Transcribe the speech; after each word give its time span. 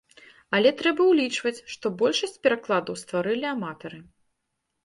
Але 0.59 0.69
трэба 0.79 1.03
ўлічваць, 1.11 1.59
што 1.73 1.85
большасць 2.01 2.41
перакладаў 2.47 2.99
стварылі 3.03 3.47
аматары. 3.55 3.99